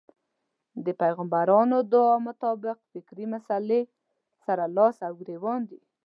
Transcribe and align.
دې 0.83 0.93
پيغمبرانه 1.01 1.77
دعا 1.93 2.15
مطابق 2.27 2.77
فکري 2.91 3.25
مسئلې 3.33 3.81
سره 4.45 4.63
لاس 4.75 4.97
و 5.09 5.13
ګرېوان 5.19 5.59
دی. 5.69 5.79